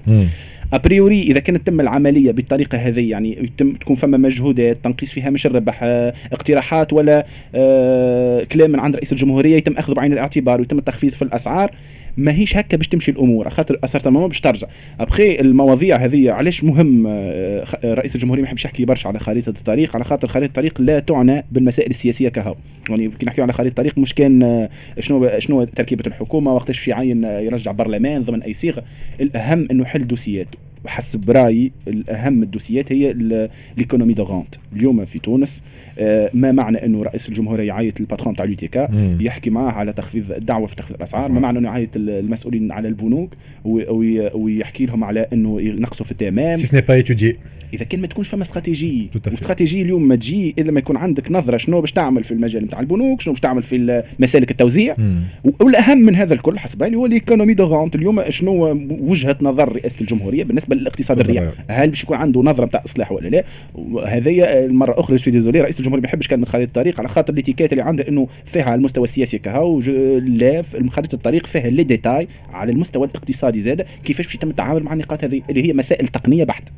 أبريوري 0.73 1.21
إذا 1.21 1.39
كانت 1.39 1.67
تم 1.67 1.81
العملية 1.81 2.31
بالطريقة 2.31 2.77
هذه 2.77 3.09
يعني 3.09 3.37
يتم 3.43 3.71
تكون 3.71 3.95
فما 3.95 4.17
مجهودات 4.17 4.77
تنقيص 4.83 5.11
فيها 5.11 5.29
مش 5.29 5.45
الربح 5.45 5.79
آه 5.83 6.13
اقتراحات 6.33 6.93
ولا 6.93 7.25
آه 7.55 8.43
كلام 8.43 8.71
من 8.71 8.79
عند 8.79 8.95
رئيس 8.95 9.11
الجمهورية 9.11 9.55
يتم 9.55 9.73
اخذه 9.73 9.93
بعين 9.93 10.13
الاعتبار 10.13 10.59
ويتم 10.59 10.77
التخفيض 10.77 11.11
في 11.11 11.21
الأسعار. 11.21 11.71
ماهيش 12.17 12.57
هكا 12.57 12.77
باش 12.77 12.87
تمشي 12.87 13.11
الأمور 13.11 13.49
خاطر 13.49 13.79
اثرت 13.83 14.07
الماما 14.07 14.27
باش 14.27 14.41
ترجع. 14.41 14.67
ابخي 14.99 15.39
المواضيع 15.39 15.97
هذه 15.97 16.31
علاش 16.31 16.63
مهم 16.63 17.07
آه، 17.07 17.65
رئيس 17.83 18.15
الجمهورية 18.15 18.41
ما 18.41 18.47
يحبش 18.47 18.65
يحكي 18.65 18.85
برشا 18.85 19.07
على 19.09 19.19
خريطة 19.19 19.49
الطريق؟ 19.49 19.95
على 19.95 20.03
خاطر 20.03 20.27
خريطة 20.27 20.49
الطريق 20.49 20.81
لا 20.81 20.99
تعنى 20.99 21.45
بالمسائل 21.51 21.89
السياسية 21.89 22.29
كهو. 22.29 22.55
يعني 22.89 23.09
كي 23.09 23.25
نحكيو 23.25 23.43
على 23.43 23.53
خريطة 23.53 23.69
الطريق 23.71 23.97
مش 23.97 24.13
كان 24.13 24.43
آه، 24.43 24.69
شنو 24.99 25.29
شنو 25.39 25.63
تركيبة 25.63 26.03
الحكومة 26.07 26.53
وقتاش 26.53 26.79
في 26.79 26.93
عين 26.93 27.23
يرجع 27.23 27.71
برلمان 27.71 28.21
ضمن 28.21 28.43
أي 28.43 28.53
صيغة. 28.53 28.83
الأهم 29.21 29.67
أنه 29.71 29.85
حل 29.85 30.07
دوسيات 30.07 30.47
حسب 30.85 31.31
رأيي 31.31 31.71
الأهم 31.87 32.43
الدوسيات 32.43 32.91
هي 32.91 33.13
l'économie 33.77 34.13
de 34.13 34.23
rente 34.23 34.55
اليوم 34.75 35.05
في 35.05 35.19
تونس 35.19 35.63
آه، 35.99 36.29
ما 36.33 36.51
معنى 36.51 36.85
أنه 36.85 37.03
رئيس 37.03 37.29
الجمهورية 37.29 37.67
يعيط 37.67 37.99
لل 37.99 38.08
patron 38.08 38.35
تاع 38.35 38.45
ال 38.45 38.52
UTICA 38.52 38.89
يحكي 39.19 39.49
معاه 39.49 39.71
على 39.71 39.93
تخفيض 39.93 40.31
الدعوة 40.31 40.67
في 40.67 40.75
تخفيض 40.75 40.97
الأسعار 40.97 41.31
ما 41.31 41.39
معنى 41.39 41.59
أنه 41.59 41.69
يعيط 41.69 41.89
المسؤولين 41.95 42.71
على 42.71 42.87
البنوك 42.87 43.33
ويحكي 44.33 44.85
لهم 44.85 45.03
على 45.03 45.27
أنه 45.33 45.61
ينقصوا 45.61 46.05
في 46.05 46.11
ال 46.11 46.20
TMM؟ 46.20 46.55
c'est 46.55 46.81
pas 46.81 47.01
إذا 47.73 47.85
كان 47.85 48.01
ما 48.01 48.07
تكونش 48.07 48.27
فما 48.27 48.41
استراتيجية. 48.41 49.07
واستراتيجية 49.27 49.81
اليوم 49.81 50.07
ما 50.07 50.15
تجي 50.15 50.55
إلا 50.59 50.71
ما 50.71 50.79
يكون 50.79 50.97
عندك 50.97 51.31
نظرة 51.31 51.57
شنو 51.57 51.81
باش 51.81 51.91
تعمل 51.91 52.23
في 52.23 52.31
المجال 52.31 52.63
نتاع 52.63 52.79
البنوك 52.79 53.21
شنو 53.21 53.33
باش 53.33 53.41
تعمل 53.41 53.63
في 53.63 54.03
مسالك 54.19 54.51
التوزيع. 54.51 54.95
والأهم 55.59 55.97
من 55.97 56.15
هذا 56.15 56.33
الكل 56.33 56.59
حسب 56.59 56.83
رأيي 56.83 56.95
هو 56.95 57.05
l'économie 57.05 57.53
de 57.53 57.63
rente 57.63 57.95
اليوم 57.95 58.23
شنو 58.29 58.79
وجهة 58.89 59.37
نظر 59.41 59.75
رئاسة 59.75 59.95
الجمهورية 60.01 60.43
بالنسبة 60.43 60.66
للاقتصاد 60.75 61.19
الريعي 61.19 61.49
هل 61.69 61.89
باش 61.89 62.03
يكون 62.03 62.17
عنده 62.17 62.41
نظرة 62.41 62.65
نتاع 62.65 62.83
اصلاح 62.85 63.11
ولا 63.11 63.27
لا؟ 63.27 63.43
هذايا 64.05 64.65
المرة 64.65 64.99
أخرى 64.99 65.17
suis 65.17 65.33
désolé 65.33 65.61
رئيس 65.61 65.79
الجمهورية 65.79 66.01
ما 66.01 66.07
يحبش 66.07 66.27
كلمة 66.27 66.45
خريطه 66.45 66.67
الطريق 66.67 66.99
على 66.99 67.07
خاطر 67.07 67.33
ال 67.33 67.37
étiquette 67.37 67.71
اللي 67.71 67.83
عنده 67.83 68.07
إنه 68.07 68.27
فيها 68.45 68.63
على 68.63 68.75
المستوى 68.75 69.03
السياسي 69.03 69.37
كهو 69.37 69.79
لا 70.19 70.63
خريطه 70.89 71.15
الطريق 71.15 71.45
فيها 71.45 71.69
les 71.69 71.83
détails 71.83 72.27
على 72.53 72.71
المستوى 72.71 73.07
الاقتصادي 73.07 73.61
زاد 73.61 73.85
كيفاش 74.05 74.25
باش 74.25 74.35
يتم 74.35 74.49
التعامل 74.49 74.83
مع 74.83 74.93
النقاط 74.93 75.23
هذه 75.23 75.41
اللي 75.49 75.67
هي 75.67 75.73
مسائل 75.73 76.07
تقنية 76.07 76.43
بحته 76.43 76.71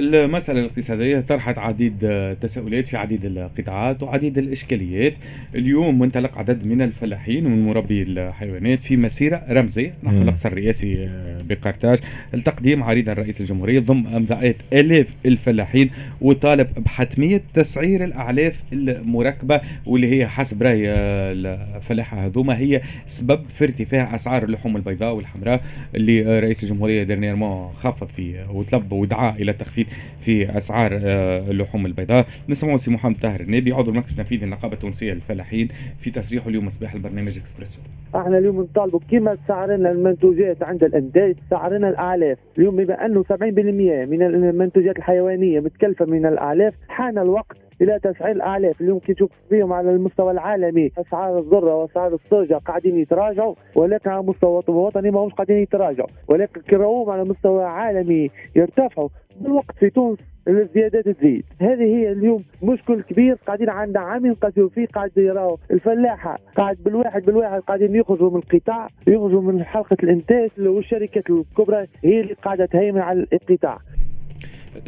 المسألة 0.00 0.60
الاقتصادية 0.60 1.20
طرحت 1.20 1.58
عديد 1.58 1.94
التساؤلات 2.02 2.88
في 2.88 2.96
عديد 2.96 3.24
القطاعات 3.24 4.02
وعديد 4.02 4.38
الإشكاليات. 4.38 5.14
اليوم 5.54 5.98
منطلق 5.98 6.38
عدد 6.38 6.64
من 6.66 6.82
الفلاحين 6.82 7.46
ومن 7.46 7.66
مربي 7.66 8.02
الحيوانات 8.02 8.82
في 8.82 8.96
مسيرة 8.96 9.42
رمزية. 9.50 9.94
نحو 10.02 10.22
القصر 10.22 10.48
الرئاسي 10.48 11.08
بقرطاج. 11.48 11.98
لتقديم 12.34 12.82
عريضة 12.82 13.12
رئيس 13.12 13.40
الجمهورية 13.40 13.80
ضم 13.80 14.06
أمضاءات 14.06 14.56
آلاف 14.72 15.06
الفلاحين 15.26 15.90
وطالب 16.20 16.68
بحتمية 16.76 17.42
تسعير 17.54 18.04
الأعلاف 18.04 18.62
المركبة 18.72 19.60
واللي 19.86 20.20
هي 20.20 20.26
حسب 20.26 20.62
رأي 20.62 20.88
الفلاحة 20.88 22.26
هذوما. 22.26 22.58
هي 22.58 22.80
سبب 23.06 23.48
في 23.48 23.64
ارتفاع 23.64 24.14
أسعار 24.14 24.44
اللحوم 24.44 24.76
البيضاء 24.76 25.14
والحمراء 25.14 25.60
اللي 25.94 26.40
رئيس 26.40 26.64
الجمهورية 26.64 27.02
dernièrement 27.02 27.72
خفض 27.72 28.08
فيه 28.08 28.50
وطلب 28.50 28.92
ودعا 28.92 29.36
إلى 29.36 29.50
التخفيض 29.50 29.86
في 30.20 30.56
أسعار 30.58 30.98
آه، 31.02 31.50
اللحوم 31.50 31.86
البيضاء. 31.86 32.26
نسمعوا 32.48 32.76
سي 32.76 32.90
محمد 32.90 33.16
طاهر 33.18 33.40
النبي 33.40 33.72
عضو 33.72 33.90
المكتب 33.90 34.10
التنفيذي 34.10 34.44
للنقابة 34.46 34.74
التونسية 34.74 35.12
للفلاحين 35.12 35.68
في 35.98 36.10
تصريحه 36.10 36.48
اليوم 36.48 36.68
صباح 36.68 36.94
البرنامج 36.94 37.38
إكسبريسو. 37.38 37.80
إحنا 38.16 38.38
اليوم 38.38 38.60
نطالبوا 38.60 39.00
كما 39.10 39.36
سعرنا 39.48 39.90
المنتوجات 39.90 40.62
عند 40.62 40.84
الانتاج 40.84 41.34
سعرنا 41.50 41.88
الاعلاف 41.88 42.38
اليوم 42.58 42.76
بما 42.76 43.06
أنه 43.06 43.22
70% 43.22 44.06
من 44.06 44.22
المنتوجات 44.22 44.96
الحيوانية 44.98 45.60
متكلفة 45.60 46.04
من 46.04 46.26
الاعلاف 46.26 46.74
حان 46.88 47.18
الوقت 47.18 47.56
إلى 47.80 47.98
تسعير 47.98 48.36
الاعلاف 48.36 48.80
اليوم 48.80 48.98
كي 48.98 49.14
تشوف 49.14 49.30
فيهم 49.48 49.72
على 49.72 49.90
المستوى 49.90 50.30
العالمي 50.32 50.90
أسعار 50.98 51.38
الذرة 51.38 51.74
وأسعار 51.74 52.12
الصوجة 52.14 52.54
قاعدين 52.54 52.98
يتراجعوا 52.98 53.54
ولكن 53.74 54.10
على 54.10 54.22
مستوى 54.22 54.62
الوطني 54.68 55.10
ماهوش 55.10 55.32
قاعدين 55.32 55.56
يتراجعوا. 55.56 56.08
ولكن 56.28 56.60
كراهم 56.60 57.10
على 57.10 57.24
مستوى 57.24 57.64
عالمي 57.64 58.30
يرتفعوا 58.56 59.08
بالوقت 59.40 59.74
في 59.78 59.90
تونس 59.90 60.18
الزيادات 60.48 61.08
تزيد. 61.08 61.44
هذه 61.60 61.82
هي 61.82 62.12
اليوم 62.12 62.42
مشكل 62.62 63.02
كبير 63.02 63.34
قاعدين 63.46 63.70
عندنا 63.70 64.00
عامين 64.00 64.32
قاسيو 64.32 64.68
فيه 64.68 64.86
قاعد 64.86 65.10
يراو 65.16 65.58
الفلاحة. 65.70 66.38
قاعد 66.56 66.76
بالواحد 66.84 67.22
بالواحد 67.24 67.60
قاعدين 67.60 67.94
يخرجوا 67.96 68.30
من 68.30 68.36
القطاع 68.36 68.88
يخرجوا 69.06 69.40
من 69.42 69.64
حلقة 69.64 69.96
الإنتاج 70.02 70.50
والشركات 70.58 71.30
الكبرى 71.30 71.84
هي 72.04 72.20
اللي 72.20 72.34
قاعدة 72.34 72.66
تهيمن 72.66 73.00
على 73.00 73.26
القطاع 73.32 73.78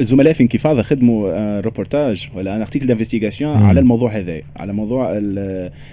الزملاء 0.01 0.33
في 0.33 0.43
Inkyfada 0.43 0.81
خدموا 0.81 1.59
روبورتاج 1.59 2.29
ولا 2.35 2.55
un 2.55 2.61
article 2.61 2.85
d'investigation 2.85 3.57
على 3.57 3.79
الموضوع 3.79 4.11
هذا. 4.11 4.41
على 4.55 4.73
موضوع 4.73 5.21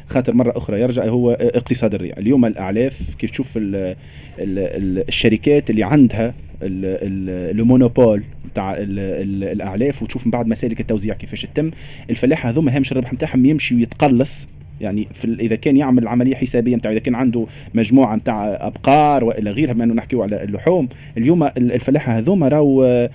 خاطر 0.06 0.34
مرة 0.34 0.52
أخرى 0.56 0.80
يرجع 0.80 1.04
هو 1.04 1.30
اقتصاد 1.30 1.94
الريع 1.94 2.14
اليوم 2.18 2.44
الأعلاف 2.44 3.14
كيف 3.18 3.30
تشوف 3.30 3.56
ال 3.56 3.96
ال 4.38 5.08
الشركات 5.08 5.70
اللي 5.70 5.84
عندها 5.84 6.34
ال 6.62 6.80
monopole 6.80 8.22
تاع 8.54 8.74
الأعلاف 8.78 10.02
وتشوف 10.02 10.26
من 10.26 10.30
بعد 10.30 10.46
مسالك 10.46 10.80
التوزيع 10.80 11.14
كيفاش 11.14 11.42
تتم. 11.42 11.70
الفلاح 12.10 12.46
هذوما 12.46 12.76
هامش 12.76 12.92
الربح 12.92 13.12
نتاعهم 13.12 13.46
يمشي 13.46 13.74
ويتقلص 13.74 14.48
يعني 14.80 15.08
في 15.12 15.36
إذا 15.40 15.56
كان 15.56 15.76
يعمل 15.76 16.08
عمليه 16.08 16.34
حسابية 16.34 16.76
نتاع 16.76 16.90
إذا 16.90 17.00
كان 17.00 17.14
عنده 17.14 17.46
مجموعة 17.74 18.16
نتاع 18.16 18.66
أبقار 18.66 19.24
وإلى 19.24 19.50
غيرها 19.50 19.72
بما 19.72 19.84
أنه 19.84 19.94
نحكيو 19.94 20.22
على 20.22 20.44
اللحوم 20.44 20.88
اليوم 21.16 21.42
الفلاحة 21.44 22.18
هذوما 22.18 22.48
راهو 22.48 22.84
آه، 22.84 23.10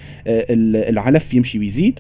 العلف 0.89 1.34
يمشي 1.34 1.60
ويزيد. 1.60 2.00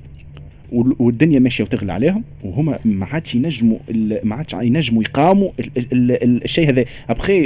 والدنيا 0.99 1.39
ماشية 1.39 1.63
وتغلى 1.63 1.93
عليهم 1.93 2.23
وهما 2.43 2.79
ما 2.85 3.05
عادش 3.05 3.35
ينجموا 3.35 3.77
ما 4.23 4.35
عادش 4.35 4.53
ينجموا 4.53 5.03
يقاوموا 5.03 5.49
الشيء 5.93 6.69
هذا. 6.69 6.85
après 7.09 7.45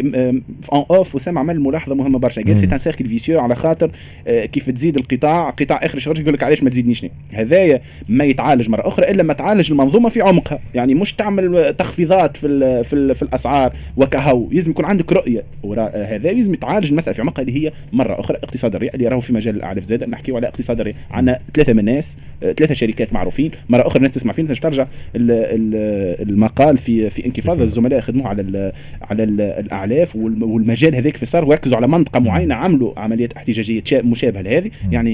en 0.74 0.86
off 0.91 1.15
وسام 1.15 1.38
عمل 1.38 1.59
ملاحظة 1.59 1.95
مهمة 1.95 2.19
برشا. 2.19 2.41
قال 2.41 2.57
c'est 2.58 2.65
un 2.65 2.77
cercle 2.77 3.05
vicieux 3.05 3.39
على 3.39 3.55
خاطر 3.55 3.91
آه، 4.27 4.45
كيف 4.45 4.69
تزيد 4.69 4.98
القطاع؟ 4.98 5.50
قطاع 5.50 5.86
آخر 5.86 6.00
شهر 6.00 6.19
يقول 6.19 6.33
لك 6.33 6.43
علاش 6.43 6.63
ما 6.63 6.69
تزيدنيش 6.69 7.05
هذايا 7.31 7.81
ما 8.09 8.24
يتعالج 8.24 8.69
مرة 8.69 8.88
أخرى 8.88 9.12
إلا 9.12 9.24
ما 9.24 9.33
تعالج 9.33 9.71
المنظومة 9.71 10.09
في 10.09 10.21
عمقها. 10.21 10.59
يعني 10.74 10.93
مش 10.93 11.13
تعمل 11.13 11.75
تخفيضات 11.77 12.38
في 12.38 12.48
ال 12.48 12.83
في, 12.83 12.93
ال 12.93 13.15
في 13.15 13.21
الأسعار 13.21 13.74
وكهو. 13.98 14.48
لازم 14.51 14.71
يكون 14.71 14.86
عندك 14.86 15.13
رؤية. 15.13 15.43
وراء 15.63 16.07
هذا 16.09 16.31
لازم 16.31 16.53
يتعالج 16.53 16.89
المسألة 16.89 17.15
في 17.15 17.21
عمقها 17.21 17.41
اللي 17.41 17.65
هي 17.65 17.71
مرة 17.93 18.19
أخرى 18.19 18.38
اقتصاد 18.38 18.75
الريع 18.75 18.91
اللي 18.93 19.07
راهو 19.07 19.19
في 19.19 19.33
مجال 19.33 19.55
الاعلاف 19.55 19.83
زاد 19.83 20.03
نحكيو 20.03 20.36
على 20.36 20.48
اقتصاد 20.48 20.79
الريع 20.79 20.95
عندنا 21.12 21.39
ثلاثة 21.53 21.74
من 21.74 21.79
الناس 21.79 22.17
آه، 22.43 22.51
ثلاثة 22.51 22.74
شركات 22.74 23.13
معروفين. 23.19 23.51
مرة 23.69 23.88
أخرى 23.88 23.97
الناس 23.97 24.11
تسمع 24.11 24.33
فينا 24.33 24.47
تنجم 24.47 24.61
ترجع 24.61 24.88
المقال 25.15 26.77
في 26.77 27.09
في 27.09 27.25
Inkyfada 27.25 27.63
الزملاء 27.63 27.99
خدموه 27.99 28.27
على 28.27 28.41
ال 28.41 28.71
على 29.01 29.23
ال 29.23 29.41
الأعلاف 29.41 30.15
والمجال 30.15 30.95
هذاك 30.95 31.17
في 31.17 31.25
صار 31.25 31.45
وركزوا 31.45 31.77
على 31.77 31.88
منطقة 31.88 32.19
معينة 32.19 32.55
عملوا 32.55 32.99
عمليات 32.99 33.33
احتجاجية 33.33 33.83
مشابهة 33.93 34.41
لهذه. 34.41 34.71
يعني 34.91 35.11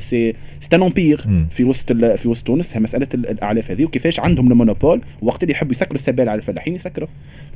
c'est 0.00 0.34
c'est 0.60 0.76
un 0.76 0.88
empire 0.88 1.24
في 1.50 1.64
وسط 1.64 1.92
في 1.92 2.28
وسط 2.28 2.46
تونس 2.46 2.76
مسألة 2.76 3.06
الأعلاف 3.14 3.70
هذه. 3.70 3.84
وكيفاش 3.84 4.20
عندهم 4.20 4.52
ال 4.52 4.57
monopole 4.57 5.00
وقت 5.22 5.42
اللي 5.42 5.52
يحبوا 5.52 5.72
يسكروا 5.72 5.94
السبال 5.94 6.28
على 6.28 6.38
الفلاحين 6.38 6.74
يسكروا. 6.74 7.08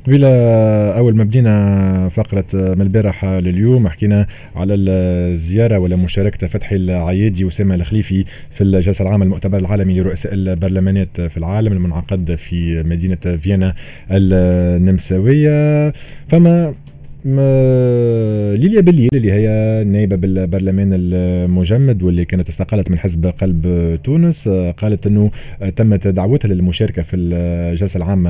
قبيله 0.07 0.27
أول 0.97 1.15
ما 1.15 1.23
بدينا 1.23 2.09
فقرة 2.09 2.45
من 2.53 2.81
البارح 2.81 3.25
لليوم 3.25 3.87
حكينا 3.87 4.27
على 4.55 4.73
الزيارة 4.73 5.77
ولا 5.79 5.95
مشاركة 5.95 6.47
فتحي 6.47 6.75
العيادي 6.75 7.45
وسامة 7.45 7.75
الخليفي 7.75 8.25
في 8.51 8.63
الجلسة 8.63 9.03
العامة 9.03 9.25
المؤتمر 9.25 9.57
العالمي 9.57 9.82
لرؤساء 9.91 10.33
البرلمانات 10.33 11.21
في 11.21 11.37
العالم 11.37 11.73
المنعقد 11.73 12.35
في 12.35 12.83
مدينة 12.83 13.37
فيينا 13.37 13.75
النمساوية. 14.11 15.93
فما 16.29 16.75
ليليا 17.25 18.81
بليل 18.81 19.09
اللي 19.13 19.31
هي 19.31 19.83
نائبه 19.83 20.15
بالبرلمان 20.15 20.89
المجمد 20.93 22.03
واللي 22.03 22.25
كانت 22.25 22.49
استقالت 22.49 22.91
من 22.91 22.99
حزب 22.99 23.25
قلب 23.25 23.99
تونس 24.03 24.47
قالت 24.77 25.07
إنه 25.07 25.31
تمت 25.75 26.07
دعوتها 26.07 26.49
للمشاركة 26.49 27.01
في 27.01 27.15
الجلسة 27.15 27.97
العامة 27.97 28.29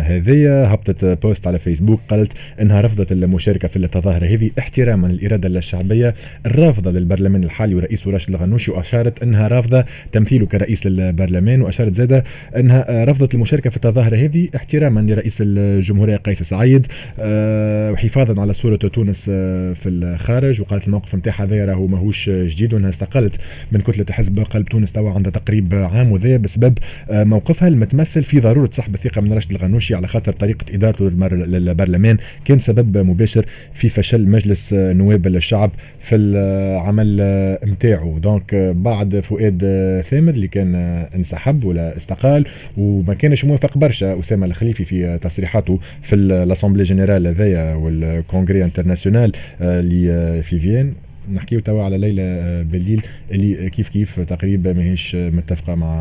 هذه 0.00 0.64
هبطت 0.64 1.04
بوست 1.04 1.46
على 1.46 1.58
فيسبوك 1.58 2.00
قالت 2.08 2.32
إنها 2.60 2.80
رفضت 2.80 3.12
المشاركة 3.12 3.68
في 3.68 3.76
التظاهرة. 3.76 4.26
هذه 4.26 4.50
احتراما 4.58 5.06
للإرادة 5.06 5.48
الشعبية 5.48 6.14
الرافضة 6.46 6.90
للبرلمان 6.90 7.44
الحالي 7.44 7.74
ورئيس 7.74 8.06
راشد 8.06 8.30
الغنوشي 8.30 8.70
وأشارت 8.70 9.22
إنها 9.22 9.48
رافضة 9.48 9.84
تمثيله 10.12 10.46
كرئيس 10.46 10.86
للبرلمان 10.86 11.62
وأشارت 11.62 11.94
زاده 11.94 12.24
إنها 12.56 13.04
رفضت 13.04 13.34
المشاركة 13.34 13.70
في 13.70 13.76
التظاهرة 13.76 14.16
هذه 14.16 14.48
احتراما 14.56 15.00
لرئيس 15.00 15.38
الجمهورية 15.40 16.16
قيس 16.16 16.42
سعيد 16.42 16.86
أه 17.18 17.92
حفاظا 18.12 18.42
على 18.42 18.52
صورة 18.52 18.76
تونس 18.76 19.26
آه، 19.30 19.72
في 19.72 19.88
الخارج 19.88 20.60
وقالت 20.60 20.86
الموقف 20.86 21.14
نتاعها 21.14 21.44
هذا 21.44 21.64
راهو 21.64 21.86
ماهوش 21.86 22.30
جديد 22.30 22.74
وإنها 22.74 22.88
استقلت 22.90 23.40
من 23.72 23.80
كتلة 23.80 24.06
حزب 24.10 24.40
قلب 24.40 24.68
تونس 24.68 24.92
توا 24.92 25.10
عندها 25.10 25.32
تقريب 25.32 25.74
عام 25.74 26.12
وذا 26.12 26.36
بسبب 26.36 26.78
آه، 27.10 27.24
موقفها 27.24 27.68
المتمثل 27.68 28.22
في 28.22 28.40
ضرورة 28.40 28.70
سحب 28.72 28.94
الثقة 28.94 29.20
من 29.20 29.32
راشد 29.32 29.50
الغنوشي 29.50 29.94
على 29.94 30.08
خاطر 30.08 30.32
طريقة 30.32 30.74
ادارته 30.74 31.08
للبرلمان. 31.08 32.16
كان 32.44 32.58
سبب 32.58 32.98
مباشر 32.98 33.46
في 33.74 33.88
فشل 33.88 34.28
مجلس 34.28 34.72
آه، 34.72 34.92
نواب 34.92 35.26
الشعب 35.26 35.70
في 36.00 36.16
العمل 36.16 37.16
نتاعو. 37.66 38.18
donc 38.18 38.54
بعد 38.76 39.20
فؤاد 39.20 39.58
ثامر 40.10 40.32
اللي 40.32 40.48
كان 40.48 40.74
انسحب 41.14 41.64
ولا 41.64 41.96
استقال 41.96 42.44
وما 42.76 43.14
كانش 43.14 43.44
موافق 43.44 43.78
برشا. 43.78 44.20
أسامة 44.20 44.46
الخليفي 44.46 44.84
في 44.84 45.18
تصريحاته 45.18 45.78
في 46.02 46.14
ال 46.14 46.21
assemblée 46.21 46.82
générale 46.82 47.26
هذايا 47.26 47.74
وال 48.04 48.17
congrès 48.17 48.64
international 48.64 49.32
اللي 49.60 50.42
في 50.42 50.60
Vienne. 50.60 50.94
نحكيو 51.32 51.60
توا 51.60 51.82
على 51.82 51.98
ليلى 51.98 52.22
آه، 52.22 52.62
بالليل 52.62 53.02
اللي 53.30 53.70
كيف 53.70 53.88
كيف 53.88 54.20
تقريبا 54.20 54.72
ماهيش 54.72 55.14
متفقة 55.14 55.74
مع 55.74 55.94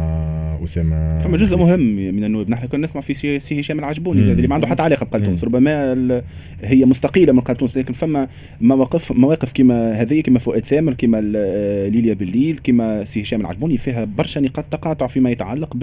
أسامة 0.64 1.20
فما 1.20 1.38
جزء 1.38 1.58
مهم 1.58 1.80
من 1.96 2.24
النواب. 2.24 2.50
نحن 2.50 2.68
كنا 2.68 2.84
نسمع 2.84 3.02
في 3.02 3.40
سي 3.40 3.60
هشام 3.60 3.80
العجبوني 3.80 4.24
زاد 4.24 4.36
اللي 4.36 4.48
ما 4.48 4.56
عنده 4.56 4.68
حتى 4.68 4.84
علاقة 4.84 5.04
بقلب 5.04 5.24
تونس 5.24 5.44
ربما 5.44 6.22
هي 6.64 6.86
مستقيلة 6.86 7.34
من 7.34 7.40
قلب 7.40 7.58
تونس 7.58 7.78
لكن 7.78 7.94
فما 7.94 8.28
مواقف 8.62 9.12
مواقف 9.12 9.52
كما 9.52 9.94
هذه 10.02 10.22
كما 10.22 10.40
فؤاد 10.40 10.66
ثامر 10.66 10.94
كما 10.94 11.32
آه، 11.36 11.88
ليليا 11.88 12.14
بالليل 12.14 12.60
كما 12.64 13.06
سي 13.06 13.22
هشام 13.22 13.42
العجبوني 13.42 13.78
فيها 13.78 14.06
برشا 14.06 14.40
نقاط 14.40 14.66
تقاطع 14.72 15.08
فيما 15.08 15.32
يتعلق 15.32 15.78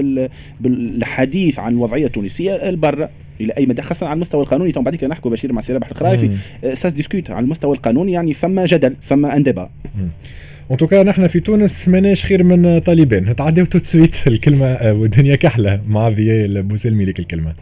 بالحديث 0.61 1.59
عن 1.59 1.73
الوضعية 1.73 2.07
التونسية 2.07 2.53
البر 2.69 3.09
إلى 3.41 3.53
اي 3.53 3.67
مدى 3.67 3.83
خاصة 3.83 4.07
على 4.07 4.15
المستوى 4.15 4.43
القانوني. 4.43 4.73
تو 4.73 4.83
بعد 4.83 5.05
نحكوا 5.09 5.31
بشير 5.31 5.53
مع 5.53 5.61
سي 5.61 5.73
رابح 5.73 5.91
الخرايفي 5.91 6.31
ساس 6.75 6.93
ديسكوت 6.93 7.31
على 7.31 7.45
المستوى 7.45 7.77
القانوني 7.77 8.13
يعني 8.13 8.33
فما 8.33 8.67
جدل 8.67 8.97
فما 9.01 9.37
ان 9.37 9.43
ديبا 9.43 9.71
ان 10.71 10.77
توكا 10.77 11.03
نحن 11.03 11.27
في 11.27 11.41
تونس 11.41 11.89
ماناش 11.89 12.25
خير 12.25 12.45
من 12.45 12.79
طالبان 12.79 13.37
تعداو 13.37 13.65
تو 13.65 13.79
الكلمة 14.27 14.67
آه، 14.67 14.93
والدنيا 14.93 15.37
كحلة. 15.37 15.81
مع 15.89 16.09
ضياء 16.09 16.45
البوسلمي 16.45 17.05
لك 17.05 17.19
الكلمة. 17.19 17.55